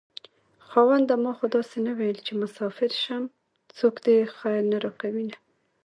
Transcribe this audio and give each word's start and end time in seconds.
خاونده 0.67 1.15
ما 1.23 1.31
خو 1.37 1.45
داسې 1.55 1.77
نه 1.85 1.91
وېل 1.99 2.17
چې 2.25 2.31
مساپر 2.41 2.91
شم 3.03 3.23
څوک 3.77 3.95
دې 4.05 4.17
خير 4.37 4.61
نه 4.71 4.77
راکوينه 4.83 5.37